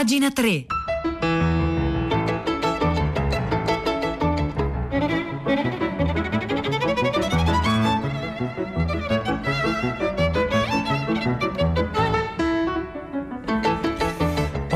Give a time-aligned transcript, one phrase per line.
[0.00, 0.79] Pagina 3.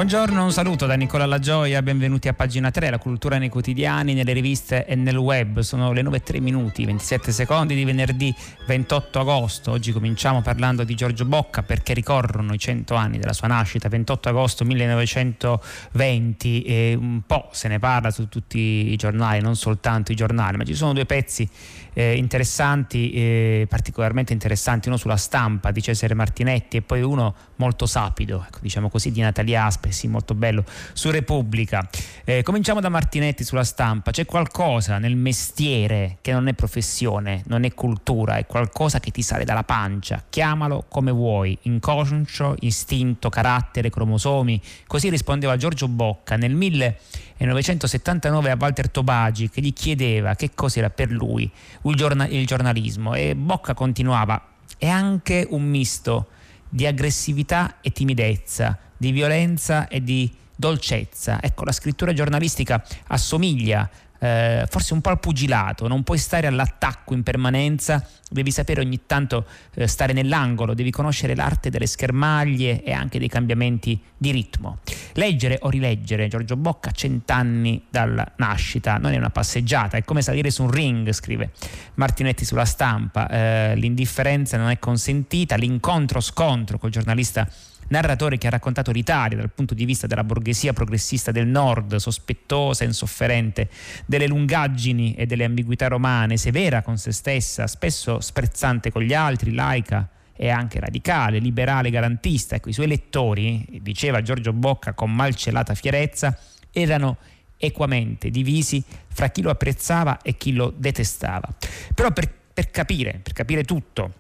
[0.05, 4.35] Buongiorno, un saluto da Nicola Lagioia, benvenuti a pagina 3, la cultura nei quotidiani, nelle
[4.35, 5.61] riviste e nel web.
[5.61, 8.35] Sono le 9 e 3 minuti, 27 secondi di venerdì
[8.67, 9.71] 28 agosto.
[9.71, 14.29] Oggi cominciamo parlando di Giorgio Bocca perché ricorrono i 100 anni della sua nascita, 28
[14.29, 20.15] agosto 1920 e un po' se ne parla su tutti i giornali, non soltanto i
[20.15, 21.49] giornali, ma ci sono due pezzi
[21.95, 27.87] eh, interessanti, eh, particolarmente interessanti, uno sulla stampa di Cesare Martinetti e poi uno molto
[27.87, 31.89] sapido, ecco, diciamo così, di Natalia Aspe, sì, molto bello, su Repubblica.
[32.25, 37.65] Eh, cominciamo da Martinetti sulla stampa, c'è qualcosa nel mestiere che non è professione, non
[37.65, 43.89] è cultura, è qualcosa che ti sale dalla pancia, chiamalo come vuoi, inconscio, istinto, carattere,
[43.89, 50.91] cromosomi, così rispondeva Giorgio Bocca nel 1979 a Walter Tobagi che gli chiedeva che cos'era
[50.91, 51.51] per lui
[51.85, 53.15] il, giorna- il giornalismo.
[53.15, 54.43] E Bocca continuava,
[54.77, 56.27] è anche un misto
[56.75, 61.41] di aggressività e timidezza, di violenza e di dolcezza.
[61.41, 63.89] Ecco, la scrittura giornalistica assomiglia
[64.25, 69.01] eh, forse un po' al pugilato, non puoi stare all'attacco in permanenza, devi sapere ogni
[69.05, 69.45] tanto
[69.75, 74.79] eh, stare nell'angolo, devi conoscere l'arte delle schermaglie e anche dei cambiamenti di ritmo.
[75.13, 80.51] Leggere o rileggere Giorgio Bocca cent'anni dalla nascita non è una passeggiata, è come salire
[80.51, 81.51] su un ring, scrive
[81.95, 87.47] Martinetti sulla stampa, eh, l'indifferenza non è consentita, l'incontro-scontro col giornalista
[87.89, 92.85] narratore che ha raccontato l'Italia dal punto di vista della borghesia progressista del nord, sospettosa
[92.85, 93.69] e insofferente
[94.07, 99.53] delle lungaggini e delle ambiguità romane, severa con se stessa, spesso sprezzante con gli altri,
[99.53, 102.57] laica e anche radicale, liberale, garantista.
[102.57, 106.37] Ecco, i suoi lettori, diceva Giorgio Bocca con malcelata fierezza,
[106.73, 107.19] erano
[107.57, 111.49] equamente divisi fra chi lo apprezzava e chi lo detestava.
[111.95, 114.13] Però per, per capire, per capire tutto,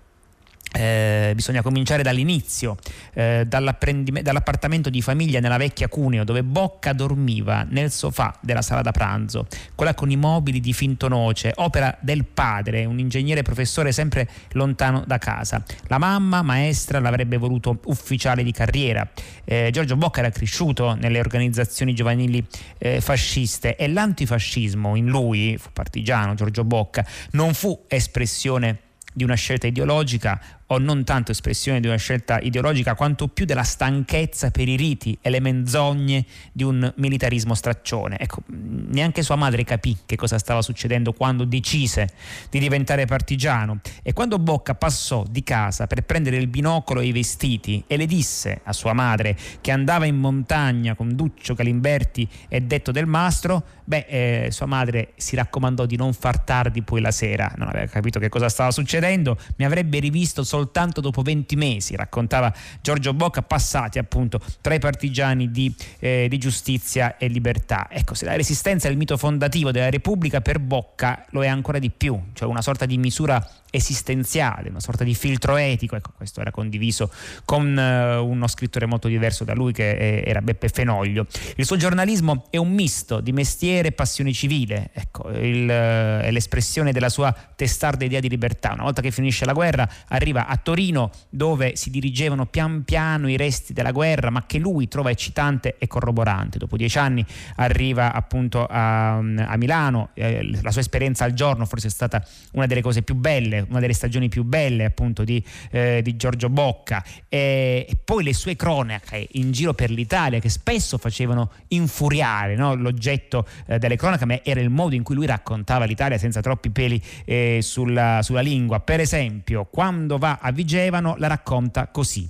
[0.77, 2.77] eh, bisogna cominciare dall'inizio,
[3.12, 8.91] eh, dall'appartamento di famiglia nella vecchia Cuneo, dove Bocca dormiva nel sofà della sala da
[8.91, 14.29] pranzo, quella con i mobili di finto noce, opera del padre, un ingegnere professore sempre
[14.53, 15.62] lontano da casa.
[15.87, 19.09] La mamma, maestra, l'avrebbe voluto ufficiale di carriera.
[19.45, 22.45] Eh, Giorgio Bocca era cresciuto nelle organizzazioni giovanili
[22.79, 28.81] eh, fasciste e l'antifascismo in lui, fu partigiano Giorgio Bocca, non fu espressione
[29.15, 30.41] di una scelta ideologica
[30.75, 35.17] o non tanto espressione di una scelta ideologica quanto più della stanchezza per i riti
[35.21, 38.19] e le menzogne di un militarismo straccione.
[38.19, 42.09] Ecco, neanche sua madre capì che cosa stava succedendo quando decise
[42.51, 47.12] di diventare partigiano e quando Bocca passò di casa per prendere il binocolo e i
[47.12, 52.61] vestiti e le disse a sua madre che andava in montagna con Duccio Calimberti e
[52.61, 57.11] Detto del Mastro, beh, eh, sua madre si raccomandò di non far tardi poi la
[57.11, 61.97] sera, non aveva capito che cosa stava succedendo, mi avrebbe rivisto soltanto dopo 20 mesi,
[61.97, 67.89] raccontava Giorgio Bocca, passati appunto tra i partigiani di, eh, di giustizia e libertà.
[67.91, 71.78] Ecco, se la resistenza è il mito fondativo della Repubblica, per Bocca lo è ancora
[71.78, 76.41] di più, cioè una sorta di misura esistenziale, una sorta di filtro etico, ecco questo
[76.41, 77.11] era condiviso
[77.44, 81.27] con uh, uno scrittore molto diverso da lui che è, era Beppe Fenoglio.
[81.56, 83.33] Il suo giornalismo è un misto di
[83.75, 88.73] mestiere e passione civile, ecco, il, uh, è l'espressione della sua testarda idea di libertà.
[88.73, 93.37] Una volta che finisce la guerra arriva a Torino dove si dirigevano pian piano i
[93.37, 96.59] resti della guerra ma che lui trova eccitante e corroborante.
[96.59, 97.25] Dopo dieci anni
[97.57, 102.67] arriva appunto a, a Milano, eh, la sua esperienza al giorno forse è stata una
[102.67, 107.03] delle cose più belle una delle stagioni più belle appunto di, eh, di Giorgio Bocca
[107.29, 112.75] e, e, poi le sue cronache in giro per l'Italia che spesso facevano infuriare no?
[112.75, 116.70] l'oggetto eh, delle cronache ma era il modo in cui lui raccontava l'Italia senza troppi
[116.70, 118.80] peli eh, sulla, sulla lingua.
[118.80, 122.28] Per esempio quando va a Vigevano la racconta così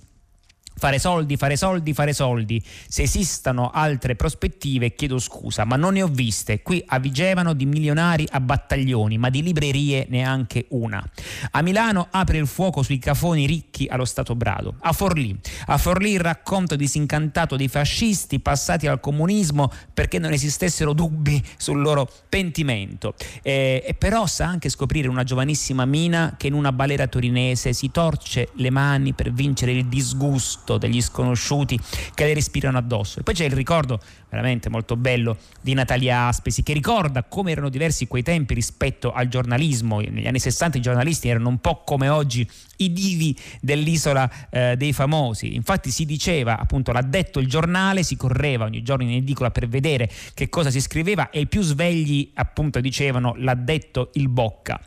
[0.76, 2.62] Fare soldi, fare soldi, fare soldi.
[2.88, 6.62] Se esistano altre prospettive, chiedo scusa, ma non ne ho viste.
[6.62, 11.02] Qui a Vigevano di milionari a battaglioni, ma di librerie neanche una.
[11.52, 14.74] A Milano apre il fuoco sui cafoni ricchi allo Stato Brado.
[14.80, 15.38] A Forlì.
[15.66, 21.80] A Forlì il racconto disincantato dei fascisti passati al comunismo perché non esistessero dubbi sul
[21.80, 23.14] loro pentimento.
[23.42, 27.90] Eh, e però sa anche scoprire una giovanissima Mina che in una balera torinese si
[27.92, 31.78] torce le mani per vincere il disgusto gusto degli sconosciuti
[32.14, 33.20] che le respirano addosso.
[33.20, 34.00] E poi c'è il ricordo
[34.30, 39.28] veramente molto bello di Natalia Aspesi che ricorda come erano diversi quei tempi rispetto al
[39.28, 40.00] giornalismo.
[40.00, 44.92] Negli anni 60 i giornalisti erano un po' come oggi i divi dell'isola eh, dei
[44.92, 45.54] famosi.
[45.54, 49.68] Infatti si diceva, appunto, l'ha detto il giornale, si correva ogni giorno in edicola per
[49.68, 54.80] vedere che cosa si scriveva e i più svegli appunto dicevano l'ha detto il Bocca.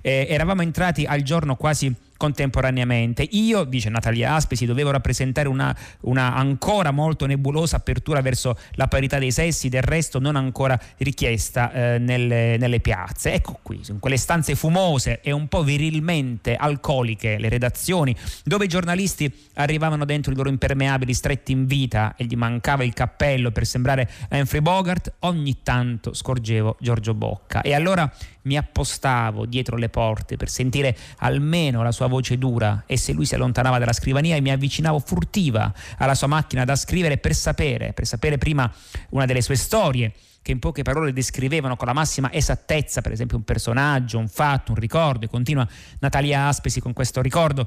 [0.00, 3.26] Eh, eravamo entrati al giorno quasi contemporaneamente.
[3.32, 9.18] Io, dice Natalia Aspesi, dovevo rappresentare una, una, ancora molto nebulosa apertura verso la parità
[9.18, 13.32] dei sessi, del resto non ancora richiesta eh, nelle, nelle, piazze.
[13.32, 18.14] Ecco qui, in quelle stanze fumose e un po' virilmente alcoliche, le redazioni,
[18.44, 22.92] dove i giornalisti arrivavano dentro i loro impermeabili stretti in vita e gli mancava il
[22.92, 27.62] cappello per sembrare Humphrey Bogart, ogni tanto scorgevo Giorgio Bocca.
[27.62, 28.10] E allora
[28.42, 33.26] mi appostavo dietro le porte per sentire almeno la sua voce dura e se lui
[33.26, 38.06] si allontanava dalla scrivania mi avvicinavo furtiva alla sua macchina da scrivere per sapere, per
[38.06, 38.72] sapere prima
[39.10, 40.12] una delle sue storie
[40.44, 44.72] che in poche parole descrivevano con la massima esattezza, per esempio, un personaggio, un fatto,
[44.72, 45.66] un ricordo, e continua
[46.00, 47.66] Natalia Aspesi con questo ricordo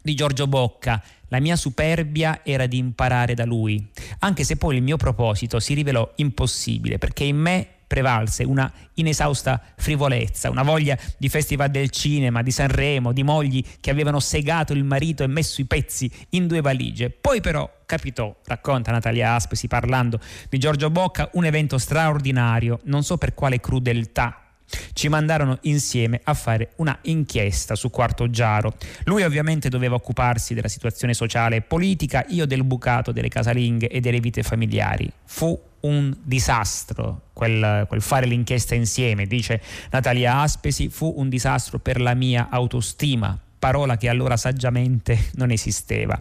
[0.00, 1.02] di Giorgio Bocca.
[1.28, 3.86] La mia superbia era di imparare da lui,
[4.20, 9.60] anche se poi il mio proposito si rivelò impossibile, perché in me prevalse una inesausta
[9.76, 14.84] frivolezza, una voglia di festival del cinema, di Sanremo, di mogli che avevano segato il
[14.84, 17.10] marito e messo i pezzi in due valigie.
[17.10, 23.16] Poi però capitò, racconta Natalia Aspesi parlando di Giorgio Bocca, un evento straordinario, non so
[23.16, 24.49] per quale crudeltà
[24.92, 28.74] ci mandarono insieme a fare una inchiesta su Quarto Giaro.
[29.04, 34.00] Lui ovviamente doveva occuparsi della situazione sociale e politica, io del bucato delle casalinghe e
[34.00, 35.10] delle vite familiari.
[35.24, 42.00] Fu un disastro quel, quel, fare l'inchiesta insieme, dice Natalia Aspesi, fu un disastro per
[42.00, 46.20] la mia autostima parola che allora saggiamente non esisteva.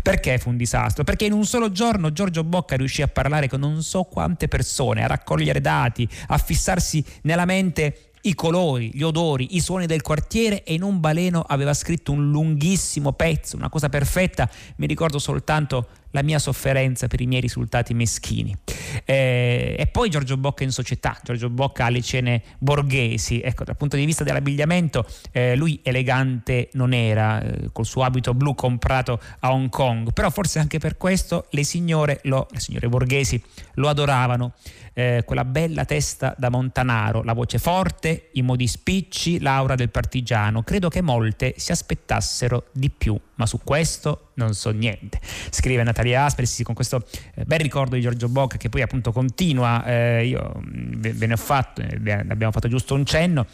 [0.00, 1.02] Perché fu un disastro?
[1.02, 5.02] Perché in un solo giorno Giorgio Bocca riuscì a parlare con non so quante persone,
[5.02, 10.62] a raccogliere dati, a fissarsi nella mente i colori, gli odori, i suoni del quartiere
[10.62, 15.88] e in un baleno aveva scritto un lunghissimo pezzo, una cosa perfetta, mi ricordo soltanto
[16.14, 18.56] la mia sofferenza per i miei risultati meschini.
[19.04, 23.96] Eh, e poi Giorgio Bocca in società, Giorgio Bocca alle cene borghesi, ecco, dal punto
[23.96, 29.52] di vista dell'abbigliamento, eh, lui elegante non era, eh, col suo abito blu comprato a
[29.52, 33.42] Hong Kong, però forse anche per questo le signore, lo, le signore borghesi
[33.74, 34.54] lo adoravano
[34.94, 40.62] eh, quella bella testa da Montanaro, la voce forte, i modi spicci, l'aura del partigiano.
[40.62, 45.20] Credo che molte si aspettassero di più, ma su questo non so niente.
[45.50, 47.04] Scrive Natalia Aspersi con questo
[47.34, 51.32] eh, bel ricordo di Giorgio Bocca che poi appunto continua, eh, io mm, ve ne
[51.32, 53.46] ho fatto, eh, abbiamo fatto giusto un cenno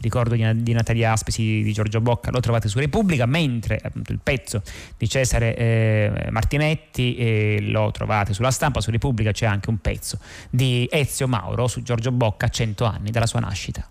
[0.00, 4.62] ricordo di, Natalia Aspesi di Giorgio Bocca lo trovate su Repubblica mentre appunto il pezzo
[4.96, 10.18] di Cesare eh, Martinetti eh, lo trovate sulla stampa su Repubblica c'è anche un pezzo
[10.48, 13.88] di Ezio Mauro su Giorgio Bocca 100 anni dalla sua nascita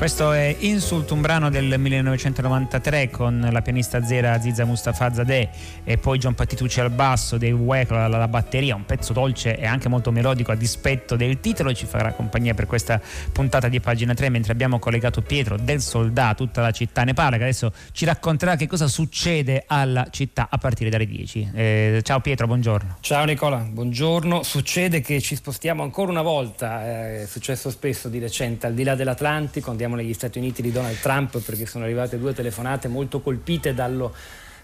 [0.00, 5.50] Questo è Insult, un brano del 1993 con la pianista zera Aziza Mustafa Zadeh
[5.84, 9.90] e poi John Patitucci al basso, Dave Weck alla, batteria, un pezzo dolce e anche
[9.90, 12.98] molto melodico a dispetto del titolo ci farà compagnia per questa
[13.30, 17.36] puntata di pagina 3 mentre abbiamo collegato Pietro del Soldato, tutta la città ne parla
[17.36, 21.50] che adesso ci racconterà che cosa succede alla città a partire dalle 10.
[21.52, 22.96] Eh, ciao Pietro, buongiorno.
[23.00, 24.44] Ciao Nicola, buongiorno.
[24.44, 28.82] Succede che ci spostiamo ancora una volta, eh, è successo spesso di recente, al di
[28.82, 32.86] là dell'Atlantico, andiamo siamo negli Stati Uniti di Donald Trump perché sono arrivate due telefonate
[32.86, 34.14] molto colpite dallo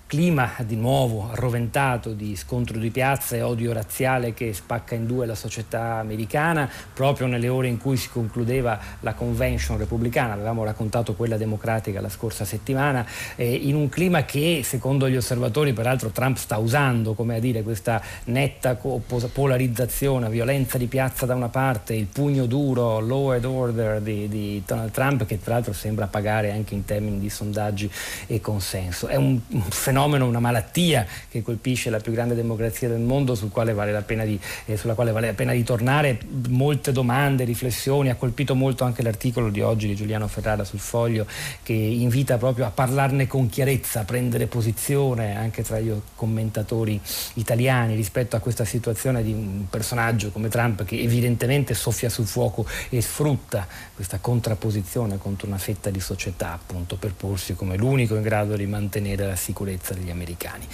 [0.07, 5.27] clima di nuovo arroventato di scontro di piazza e odio razziale che spacca in due
[5.27, 11.15] la società americana proprio nelle ore in cui si concludeva la convention repubblicana, avevamo raccontato
[11.15, 16.37] quella democratica la scorsa settimana, eh, in un clima che secondo gli osservatori peraltro Trump
[16.37, 22.07] sta usando, come a dire, questa netta polarizzazione, violenza di piazza da una parte, il
[22.07, 26.75] pugno duro, law and order di, di Donald Trump che tra l'altro sembra pagare anche
[26.75, 27.91] in termini di sondaggi
[28.27, 29.09] e consenso.
[29.09, 33.51] È un, un fenomeno una malattia che colpisce la più grande democrazia del mondo sul
[33.51, 36.19] quale vale di, eh, sulla quale vale la pena di tornare.
[36.49, 41.27] Molte domande, riflessioni, ha colpito molto anche l'articolo di oggi di Giuliano Ferrara sul foglio
[41.63, 47.01] che invita proprio a parlarne con chiarezza, a prendere posizione anche tra gli commentatori
[47.35, 52.67] italiani rispetto a questa situazione di un personaggio come Trump che evidentemente soffia sul fuoco
[52.91, 58.23] e sfrutta questa contrapposizione contro una fetta di società appunto per porsi come l'unico in
[58.23, 60.67] grado di mantenere la sicurezza sicurezza degli americani.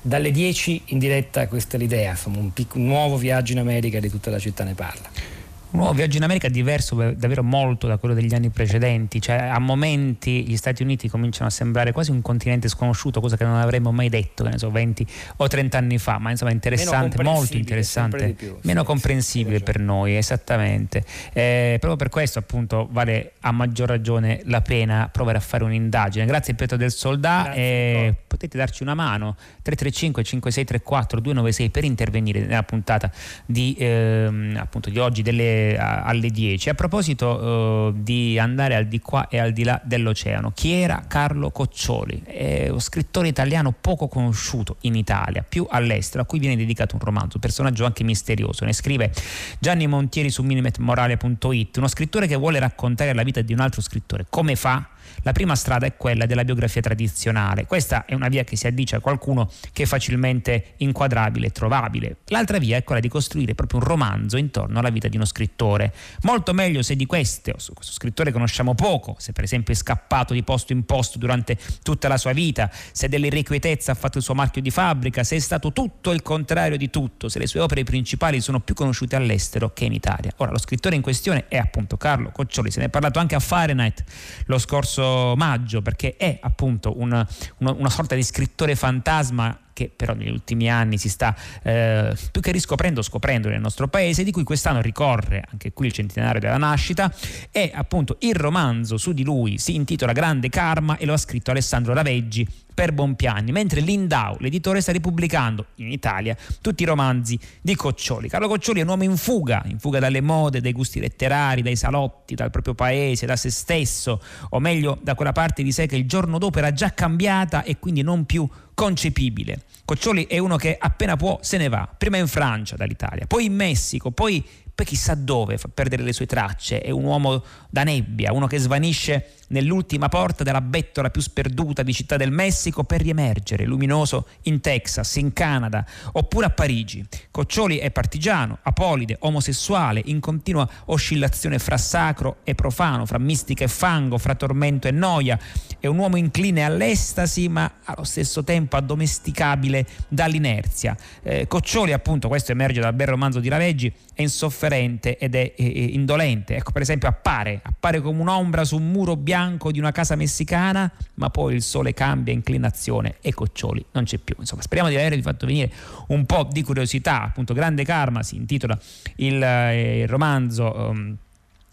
[0.00, 4.08] Dalle 10 in diretta questa è l'idea, un, pic- un nuovo viaggio in America di
[4.08, 5.38] tutta la città ne parla
[5.72, 9.58] un nuovo viaggio in America diverso davvero molto da quello degli anni precedenti, cioè a
[9.60, 13.92] momenti gli Stati Uniti cominciano a sembrare quasi un continente sconosciuto, cosa che non avremmo
[13.92, 18.30] mai detto, che ne so, 20 o 30 anni fa, ma insomma interessante, molto interessante,
[18.30, 21.04] più, meno sì, comprensibile sì, per noi, esattamente.
[21.32, 26.26] Eh, proprio per questo appunto vale a maggior ragione la pena provare a fare un'indagine.
[26.26, 32.64] Grazie Pietro del Soldà, eh, potete darci una mano, 335 5634 296 per intervenire nella
[32.64, 33.10] puntata
[33.46, 36.68] di, eh, appunto, di oggi delle alle 10.
[36.70, 41.04] A proposito uh, di andare al di qua e al di là dell'oceano, chi era
[41.06, 42.22] Carlo Coccioli?
[42.24, 47.02] È uno scrittore italiano poco conosciuto in Italia, più all'estero, a cui viene dedicato un
[47.02, 48.64] romanzo, un personaggio anche misterioso.
[48.64, 49.12] Ne scrive
[49.58, 54.26] Gianni Montieri su minimetmorale.it, uno scrittore che vuole raccontare la vita di un altro scrittore.
[54.28, 54.88] Come fa?
[55.22, 57.66] La prima strada è quella della biografia tradizionale.
[57.66, 62.16] Questa è una via che si addice a qualcuno che è facilmente inquadrabile e trovabile.
[62.26, 65.92] L'altra via è quella di costruire proprio un romanzo intorno alla vita di uno scrittore.
[66.22, 69.76] Molto meglio se di queste, o su questo scrittore conosciamo poco, se per esempio è
[69.76, 74.24] scappato di posto in posto durante tutta la sua vita, se dell'irrequietezza ha fatto il
[74.24, 77.60] suo marchio di fabbrica, se è stato tutto il contrario di tutto, se le sue
[77.60, 80.32] opere principali sono più conosciute all'estero che in Italia.
[80.36, 83.40] Ora, lo scrittore in questione è appunto Carlo Coccioli, se ne è parlato anche a
[83.40, 84.04] Fahrenheit
[84.46, 84.99] lo scorso
[85.36, 87.26] maggio perché è appunto una,
[87.58, 92.42] una, una sorta di scrittore fantasma che però negli ultimi anni si sta eh, più
[92.42, 96.58] che riscoprendo scoprendo nel nostro paese, di cui quest'anno ricorre anche qui il centenario della
[96.58, 97.10] nascita,
[97.50, 101.50] e appunto il romanzo su di lui si intitola Grande Karma e lo ha scritto
[101.50, 107.74] Alessandro Raveggi per Bompiani, mentre l'Indau, l'editore, sta ripubblicando in Italia tutti i romanzi di
[107.74, 108.28] Coccioli.
[108.28, 111.76] Carlo Coccioli è un uomo in fuga, in fuga dalle mode, dai gusti letterari, dai
[111.76, 115.96] salotti, dal proprio paese, da se stesso, o meglio da quella parte di sé che
[115.96, 119.64] il giorno dopo era già cambiata e quindi non più concepibile.
[119.84, 123.54] Coccioli è uno che appena può se ne va, prima in Francia dall'Italia, poi in
[123.54, 124.44] Messico, poi,
[124.80, 128.56] poi chissà dove fa perdere le sue tracce, è un uomo da nebbia, uno che
[128.56, 134.60] svanisce nell'ultima porta della bettola più sperduta di Città del Messico per riemergere luminoso in
[134.60, 137.04] Texas, in Canada oppure a Parigi.
[137.30, 143.68] Coccioli è partigiano, apolide, omosessuale, in continua oscillazione fra sacro e profano, fra mistica e
[143.68, 145.38] fango, fra tormento e noia.
[145.78, 150.96] È un uomo incline all'estasi ma allo stesso tempo addomesticabile dall'inerzia.
[151.22, 154.22] Eh, Coccioli appunto, questo emerge dal bel romanzo di Raveggi, è
[154.70, 156.56] insofferente ed è, è, è indolente.
[156.56, 160.90] Ecco per esempio appare, appare come un'ombra su un muro bianco di una casa messicana,
[161.14, 164.36] ma poi il sole cambia inclinazione e Coccioli non c'è più.
[164.38, 165.70] Insomma, speriamo di avervi fatto venire
[166.08, 167.22] un po' di curiosità.
[167.22, 168.78] Appunto, Grande Karma si intitola
[169.16, 170.72] il, eh, il romanzo.
[170.74, 171.16] Um,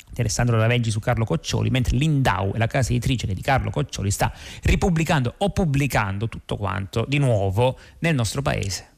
[0.10, 4.34] di Alessandro Raveggi su Carlo Coccioli, mentre l'Indau la casa editrice di Carlo Coccioli sta
[4.64, 8.97] ripubblicando o pubblicando tutto quanto di nuovo nel nostro paese.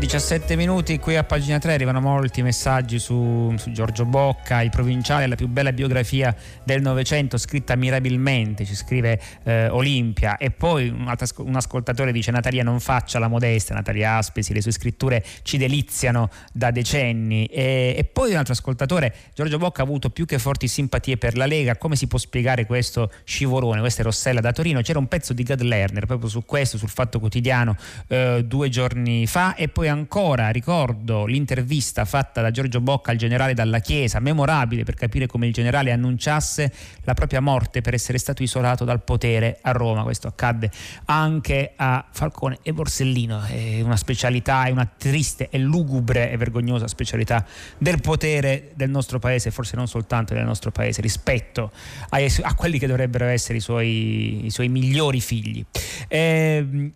[0.00, 5.26] 9-17 minuti, qui a pagina 3 arrivano molti messaggi su, su, Giorgio Bocca, il provinciale,
[5.26, 10.38] la più bella biografia del Novecento, scritta mirabilmente, ci scrive eh, Olimpia.
[10.38, 14.72] E poi un, un, ascoltatore dice Natalia non faccia la modesta, Natalia Aspesi, le sue
[14.72, 17.44] scritture ci deliziano da decenni.
[17.44, 21.36] E, e poi un altro ascoltatore, Giorgio Bocca ha avuto più che forti simpatie per
[21.36, 23.80] la Lega, come si può spiegare questo scivolone?
[23.80, 26.88] Questa è Rossella da Torino, c'era un pezzo di Gad Lerner proprio su questo, sul
[26.88, 27.76] Fatto Quotidiano,
[28.08, 33.52] eh, due giorni fa e poi ancora ricordo l'intervista fatta da Giorgio Bocca al generale
[33.54, 38.42] Dalla Chiesa, memorabile per capire come il generale annunciasse la propria morte per essere stato
[38.42, 40.02] isolato dal potere a Roma.
[40.02, 40.70] Questo accadde
[41.06, 46.88] anche a Falcone e Borsellino, è una specialità, è una triste e lugubre e vergognosa
[46.88, 47.44] specialità
[47.76, 51.70] del potere del nostro paese, forse non soltanto del nostro paese, rispetto
[52.08, 55.64] a, a quelli che dovrebbero essere i suoi, i suoi migliori figli.
[56.08, 56.92] Eh,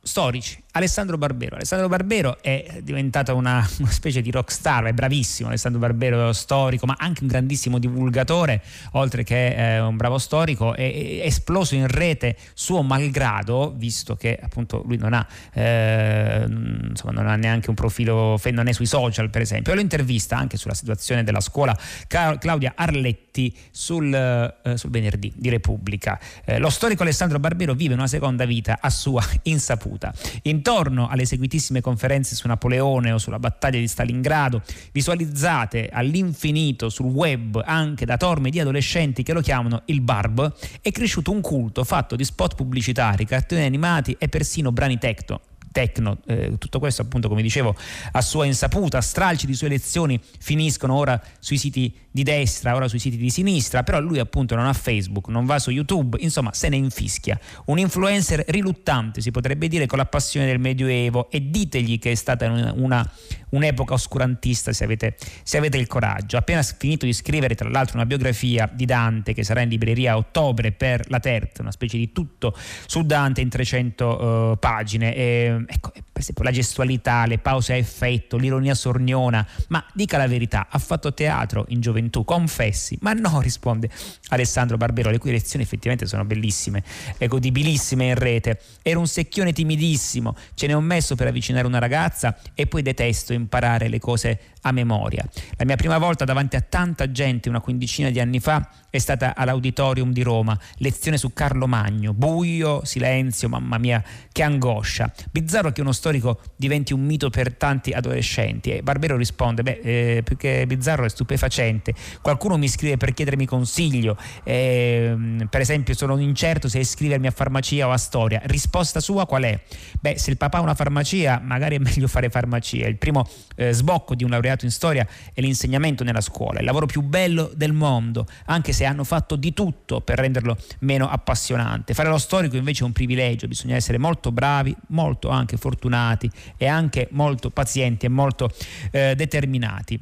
[0.00, 1.56] storici Alessandro Barbero.
[1.56, 5.48] Alessandro Barbero è diventato una, una, specie di rockstar, è bravissimo.
[5.48, 11.20] Alessandro Barbero storico, ma anche un grandissimo divulgatore, oltre che eh, un bravo storico, è,
[11.20, 17.26] è, esploso in rete suo malgrado, visto che appunto lui non ha, eh, insomma, non
[17.26, 19.72] ha neanche un profilo, non è sui social per esempio.
[19.72, 25.48] E lo intervista anche sulla situazione della scuola Claudia Arletti sul, eh, sul venerdì di
[25.48, 26.20] Repubblica.
[26.44, 30.14] Eh, lo storico Alessandro Barbero vive una seconda vita a sua insaputa.
[30.42, 34.60] In intorno alle seguitissime conferenze su Napoleone o sulla battaglia di Stalingrado,
[34.92, 40.90] visualizzate all'infinito sul web anche da torme di adolescenti che lo chiamano il Barb, è
[40.90, 46.56] cresciuto un culto fatto di spot pubblicitari, cartoni animati e persino brani techno Tecno, eh,
[46.58, 47.74] tutto questo appunto come dicevo
[48.12, 52.98] a sua insaputa, stralci di sue lezioni finiscono ora sui siti di destra, ora sui
[52.98, 56.68] siti di sinistra, però lui appunto non ha Facebook, non va su YouTube, insomma se
[56.68, 57.38] ne infischia.
[57.66, 62.14] Un influencer riluttante si potrebbe dire con la passione del Medioevo e ditegli che è
[62.14, 63.10] stata una, una,
[63.50, 66.36] un'epoca oscurantista se avete, se avete il coraggio.
[66.36, 70.16] Appena finito di scrivere tra l'altro una biografia di Dante che sarà in libreria a
[70.16, 75.14] ottobre per la terza, una specie di tutto su Dante in 300 uh, pagine.
[75.14, 80.26] E, ecco, per esempio la gestualità, le pause a effetto, l'ironia sorniona, ma dica la
[80.26, 83.88] verità, ha fatto teatro in gioventù, confessi, ma no, risponde
[84.28, 86.82] Alessandro Barbero, le cui lezioni effettivamente sono bellissime
[87.28, 88.60] godibilissime in rete.
[88.82, 93.32] Era un secchione timidissimo, ce ne ho messo per avvicinare una ragazza e poi detesto
[93.32, 95.24] imparare le cose a memoria.
[95.56, 99.34] La mia prima volta davanti a tanta gente, una quindicina di anni fa, è stata
[99.36, 105.12] all'Auditorium di Roma, lezione su Carlo Magno, buio, silenzio, mamma mia, che angoscia.
[105.30, 108.70] Bizzarro che uno storico diventi un mito per tanti adolescenti.
[108.70, 111.94] E Barbero risponde, beh, eh, più che bizzarro è stupefacente.
[112.22, 115.16] Qualcuno mi scrive per chiedermi consiglio, eh,
[115.48, 118.40] per esempio sono incerto se iscrivermi a farmacia o a storia.
[118.44, 119.60] Risposta sua qual è?
[120.00, 122.86] Beh, se il papà ha una farmacia, magari è meglio fare farmacia.
[122.86, 126.86] Il primo eh, sbocco di un laureato in storia è l'insegnamento nella scuola, il lavoro
[126.86, 131.94] più bello del mondo, anche se hanno fatto di tutto per renderlo meno appassionante.
[131.94, 136.66] Fare lo storico invece è un privilegio, bisogna essere molto bravi, molto anche fortunati e
[136.66, 138.50] anche molto pazienti e molto
[138.90, 140.00] eh, determinati.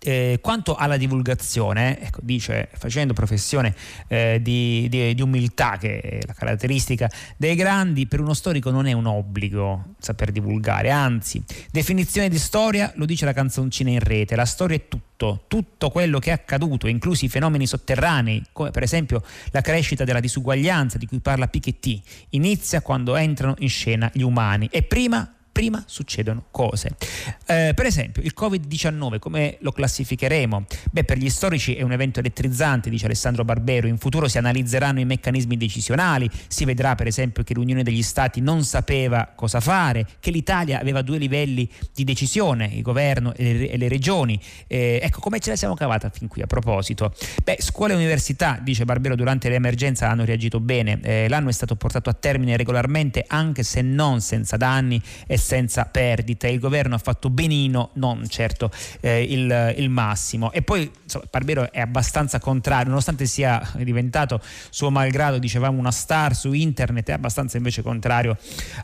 [0.00, 3.74] Eh, quanto alla divulgazione, ecco, dice facendo professione
[4.06, 8.86] eh, di, di, di, umiltà, che è la caratteristica dei grandi, per uno storico non
[8.86, 14.36] è un obbligo saper divulgare, anzi, definizione di storia lo dice la canzoncina in rete,
[14.36, 18.84] la storia è tutto, tutto quello che è accaduto, inclusi i fenomeni sotterranei, come per
[18.84, 24.22] esempio la crescita della disuguaglianza di cui parla Piketty, inizia quando entrano in scena gli
[24.22, 26.90] umani e prima prima succedono cose.
[27.44, 30.64] Eh, per esempio, il Covid-19, come lo classificheremo?
[30.92, 33.88] Beh, per gli storici è un evento elettrizzante, dice Alessandro Barbero.
[33.88, 38.40] In futuro si analizzeranno i meccanismi decisionali, si vedrà per esempio che l'Unione degli Stati
[38.40, 43.70] non sapeva cosa fare, che l'Italia aveva due livelli di decisione, il governo e le,
[43.70, 44.40] e le regioni.
[44.68, 47.12] Eh, ecco, come ce la siamo cavata fin qui a proposito?
[47.42, 51.00] Beh, scuole e università, dice Barbero, durante l'emergenza hanno reagito bene.
[51.02, 55.86] Eh, l'anno è stato portato a termine regolarmente, anche se non senza danni e senza
[55.86, 56.48] perdite.
[56.48, 60.52] Il governo ha fatto benino, non certo eh, il, il, massimo.
[60.52, 66.36] E poi insomma, Barbero è abbastanza contrario, nonostante sia diventato suo malgrado, dicevamo, una star
[66.36, 68.36] su internet, è abbastanza invece contrario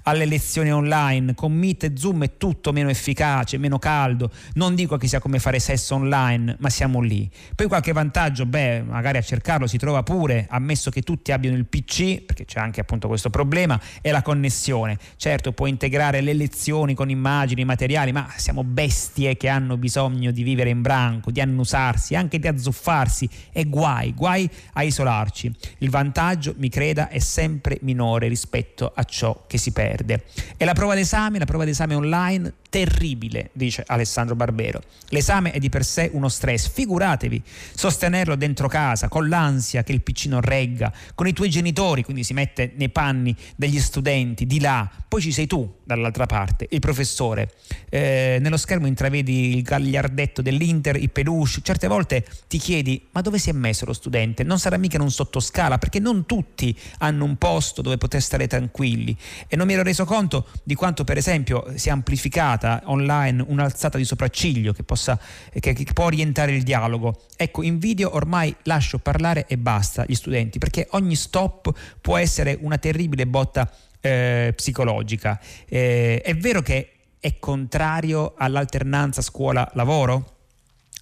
[0.05, 1.35] alle lezioni online.
[1.35, 4.31] Con Meet e Zoom è tutto meno efficace, meno caldo.
[4.55, 7.31] Non dico che sia come fare sesso online, ma siamo lì.
[7.55, 11.67] Poi qualche vantaggio, beh, magari a cercarlo si trova pure, ammesso che tutti abbiano il
[11.67, 14.97] PC, perché c'è anche appunto questo problema, e la connessione.
[15.17, 20.31] Certo, può integrare le lezioni lezioni con immagini, materiali, ma siamo bestie che hanno bisogno
[20.31, 25.53] di vivere in branco, di annusarsi, anche di azzuffarsi e guai, guai a isolarci.
[25.79, 30.27] Il vantaggio, mi creda, è sempre minore rispetto a ciò che si perde.
[30.57, 34.83] E la prova d'esame, la prova d'esame online terribile, dice Alessandro Barbero.
[35.11, 37.41] L'esame è di per sé uno stress, figuratevi,
[37.73, 42.33] sostenerlo dentro casa, con l'ansia che il non regga, con i tuoi genitori, quindi si
[42.33, 47.53] mette nei panni degli studenti di là, poi ci sei tu dall'altra parte, il professore.
[47.89, 53.39] Eh, nello schermo intravedi il gagliardetto dell'Inter, i peluche, certe volte ti chiedi ma dove
[53.39, 54.43] si è messo lo studente?
[54.43, 58.47] Non sarà mica in un sottoscala, perché non tutti hanno un posto dove poter stare
[58.47, 59.17] tranquilli
[59.47, 63.99] e non mi ero reso conto di quanto per esempio sia amplificata trovata online un'alzata
[63.99, 65.19] di sopracciglio che, possa,
[65.53, 67.23] che, che può orientare il dialogo.
[67.37, 72.57] Ecco, in video ormai lascio parlare e basta gli studenti, perché ogni stop può essere
[72.61, 73.71] una terribile botta
[74.05, 75.41] eh, psicologica.
[75.67, 80.34] Eh, è vero che è contrario all'alternanza scuola-lavoro?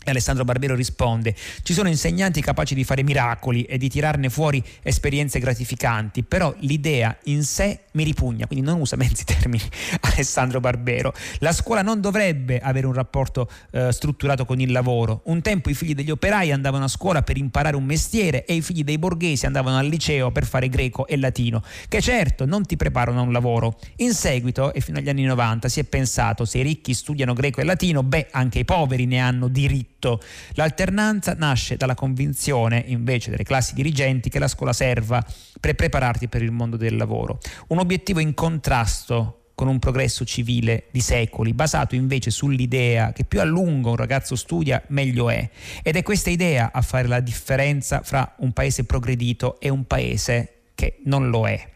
[0.05, 4.62] E Alessandro Barbero risponde: Ci sono insegnanti capaci di fare miracoli e di tirarne fuori
[4.83, 9.62] esperienze gratificanti, però l'idea in sé mi ripugna, quindi non usa mezzi termini
[10.01, 11.12] Alessandro Barbero.
[11.38, 15.23] La scuola non dovrebbe avere un rapporto eh, strutturato con il lavoro.
[15.27, 18.62] Un tempo i figli degli operai andavano a scuola per imparare un mestiere e i
[18.62, 22.77] figli dei borghesi andavano al liceo per fare greco e latino, che certo non ti
[22.77, 23.79] preparano a un lavoro.
[23.97, 27.61] In seguito, e fino agli anni 90, si è pensato se i ricchi studiano greco
[27.61, 30.21] e latino, beh, anche i poveri ne hanno diritto tutto.
[30.55, 35.25] L'alternanza nasce dalla convinzione invece delle classi dirigenti che la scuola serva
[35.61, 37.38] per prepararti per il mondo del lavoro.
[37.69, 43.41] Un obiettivo in contrasto con un progresso civile di secoli, basato invece sull'idea che più
[43.41, 45.49] a lungo un ragazzo studia, meglio è.
[45.83, 50.62] Ed è questa idea a fare la differenza fra un paese progredito e un paese
[50.75, 51.72] che non lo è.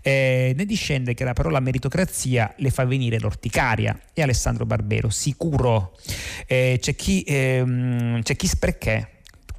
[0.00, 5.96] Eh, ne discende che la parola meritocrazia le fa venire l'orticaria e Alessandro Barbero, sicuro.
[6.46, 9.12] Eh, c'è, chi, ehm, c'è chi perché?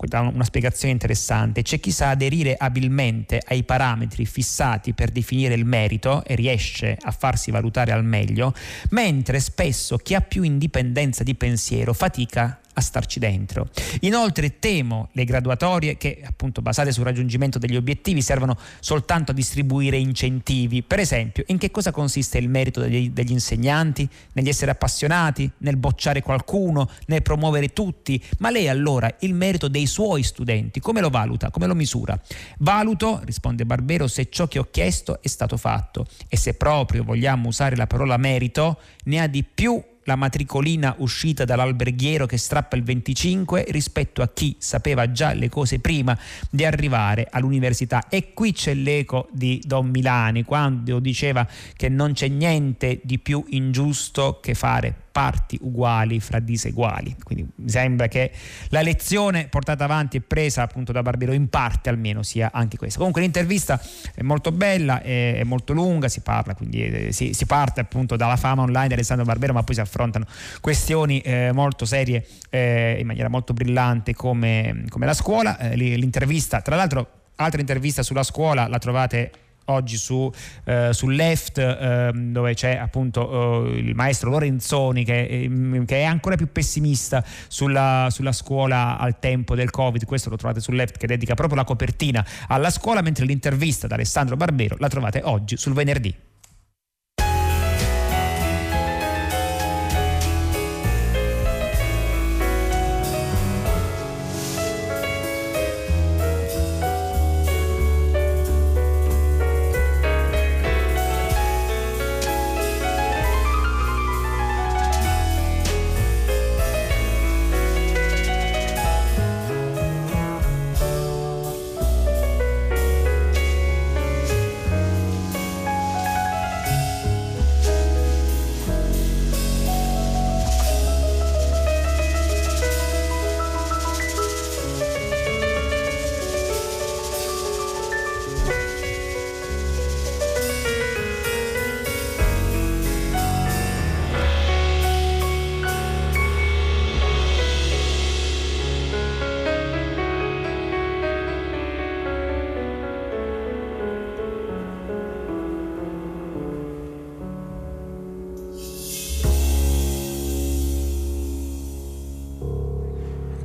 [0.07, 1.61] dà una spiegazione interessante.
[1.61, 7.11] C'è chi sa aderire abilmente ai parametri fissati per definire il merito e riesce a
[7.11, 8.53] farsi valutare al meglio,
[8.89, 13.69] mentre spesso chi ha più indipendenza di pensiero fatica a starci dentro.
[14.01, 19.97] Inoltre temo le graduatorie che appunto basate sul raggiungimento degli obiettivi servono soltanto a distribuire
[19.97, 20.83] incentivi.
[20.83, 24.07] Per esempio, in che cosa consiste il merito degli, degli insegnanti?
[24.33, 25.49] Negli essere appassionati?
[25.59, 26.89] Nel bocciare qualcuno?
[27.07, 28.21] Nel promuovere tutti?
[28.39, 31.49] Ma lei allora il merito dei suoi studenti come lo valuta?
[31.51, 32.19] Come lo misura?
[32.59, 37.47] Valuto, risponde Barbero, se ciò che ho chiesto è stato fatto e se proprio vogliamo
[37.47, 42.83] usare la parola merito, ne ha di più la matricolina uscita dall'alberghiero che strappa il
[42.83, 46.17] 25 rispetto a chi sapeva già le cose prima
[46.49, 48.07] di arrivare all'università.
[48.09, 53.43] E qui c'è l'eco di Don Milani quando diceva che non c'è niente di più
[53.49, 57.15] ingiusto che fare parti uguali fra diseguali.
[57.23, 58.31] Quindi mi sembra che
[58.69, 62.97] la lezione portata avanti e presa appunto da Barbero in parte almeno sia anche questa.
[62.97, 63.79] Comunque l'intervista
[64.15, 68.37] è molto bella, è, molto lunga, si parla, quindi eh, si, si, parte appunto dalla
[68.37, 70.25] fama online di Alessandro Barbero, ma poi si affrontano
[70.59, 75.59] questioni eh, molto serie eh, in maniera molto brillante come, come la scuola.
[75.59, 79.31] Eh, l'intervista, tra l'altro, altra intervista sulla scuola la trovate
[79.65, 80.31] oggi su,
[80.65, 86.03] eh, sul left eh, dove c'è appunto eh, il maestro Lorenzoni che, ehm, che, è
[86.03, 90.05] ancora più pessimista sulla, sulla, scuola al tempo del covid.
[90.05, 93.95] Questo lo trovate sul left che dedica proprio la copertina alla scuola mentre l'intervista da
[93.95, 96.31] Alessandro Barbero la trovate oggi sul venerdì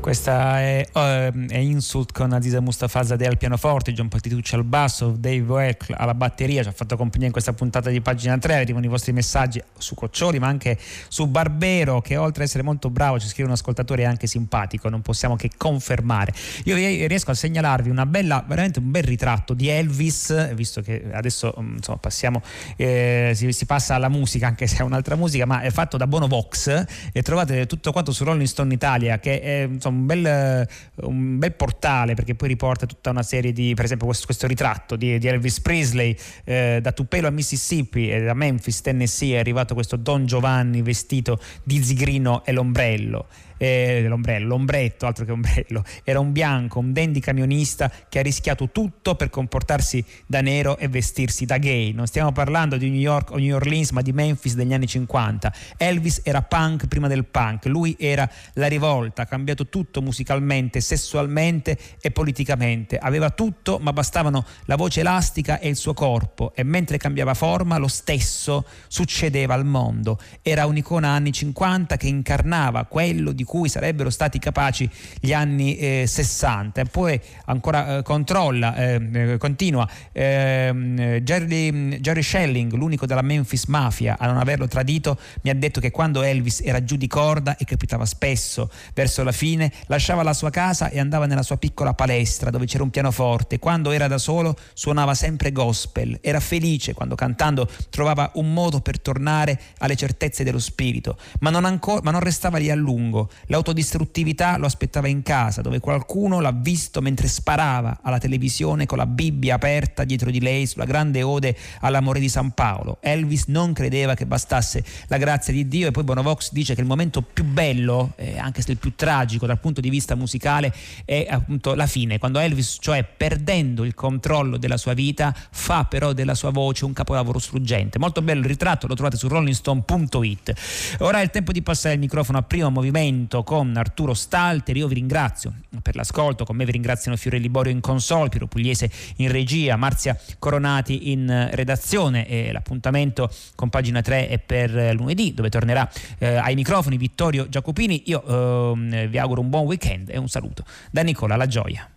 [0.09, 5.41] Questa è, uh, è Insult con Aziza Mustafazadeh al pianoforte, John Patitucci al basso, Dave
[5.41, 8.89] Weck alla batteria, ci ha fatto compagnia in questa puntata di pagina 3, arrivano i
[8.89, 13.29] vostri messaggi su Coccioli ma anche su Barbero che oltre ad essere molto bravo ci
[13.29, 16.33] scrive un ascoltatore anche simpatico, non possiamo che confermare.
[16.65, 16.75] Io
[17.07, 21.75] riesco a segnalarvi una bella, veramente un bel ritratto di Elvis, visto che adesso mm,
[21.77, 22.41] insomma, passiamo,
[22.77, 26.07] eh, si, si, passa alla musica anche se è un'altra musica, ma è fatto da
[26.07, 30.67] Bono Vox e trovate tutto quanto su Rolling Stone Italia che è insomma, un, bel,
[31.03, 34.97] un, bel, portale perché poi riporta tutta una serie di, per esempio questo, questo ritratto
[34.97, 39.75] di, di, Elvis Presley eh, da Tupelo a Mississippi e da Memphis, Tennessee è arrivato
[39.75, 43.27] questo Don Giovanni vestito di zigrino e l'ombrello
[43.59, 48.71] eh, l'ombrello, l'ombretto, altro che ombrello, era un bianco, un dandy camionista che ha rischiato
[48.71, 51.93] tutto per comportarsi da nero e vestirsi da gay.
[51.93, 55.53] Non stiamo parlando di New York o New Orleans, ma di Memphis degli anni 50.
[55.77, 61.77] Elvis era punk prima del punk, lui era la rivolta, ha cambiato tutto musicalmente, sessualmente
[62.01, 62.97] e politicamente.
[62.99, 67.79] Aveva tutto, ma bastavano la voce elastica e il suo corpo e mentre cambiava forma
[67.79, 70.19] lo stesso succedeva al mondo.
[70.43, 76.05] Era un'icona anni 50 che incarnava quello di cui sarebbero stati capaci gli anni eh,
[76.07, 76.83] 60.
[76.83, 79.89] E poi ancora eh, controlla, eh, eh continua.
[80.13, 85.81] Ehm, Jerry, Jerry Schelling, l'unico della Memphis Mafia a non averlo tradito, mi ha detto
[85.81, 90.35] che quando Elvis era giù di corda e capitava spesso verso la fine, lasciava la
[90.35, 93.59] sua casa e andava nella sua piccola palestra dove c'era un pianoforte.
[93.59, 96.19] Quando era da solo suonava sempre gospel.
[96.21, 101.65] Era felice quando cantando trovava un modo per tornare alle certezze dello spirito, ma non,
[101.65, 103.31] ancora, ma non restava lì a lungo.
[103.47, 109.07] L'autodistruttività lo aspettava in casa, dove qualcuno l'ha visto mentre sparava alla televisione con la
[109.07, 112.99] Bibbia aperta dietro di lei sulla grande ode all'amore di San Paolo.
[113.01, 116.87] Elvis non credeva che bastasse la grazia di Dio e poi Bonovox dice che il
[116.87, 120.75] momento più bello, eh, anche se il più tragico dal punto di vista musicale,
[121.05, 126.13] è appunto la fine, quando Elvis, cioè perdendo il controllo della sua vita, fa però
[126.13, 127.99] della sua voce un capolavoro struggente.
[127.99, 130.97] Molto bello il ritratto, lo trovate su rollingstone.it.
[130.99, 134.77] Ora è il tempo di passare il microfono a primo movimento appuntamento con Arturo Stalter.
[134.77, 138.91] Io vi ringrazio per l'ascolto, con me vi ringraziano Fiore Liborio in console, Piero Pugliese
[139.17, 145.51] in regia, Marzia Coronati in redazione e l'appuntamento con pagina 3 è per lunedì dove
[145.51, 145.89] tornerà
[146.19, 148.05] eh, ai microfoni Vittorio Giacopini.
[148.07, 151.89] Io eh, vi auguro un buon weekend e un saluto da Nicola La Gioia.